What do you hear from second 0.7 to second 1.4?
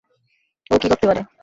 ও কী করতে পারে?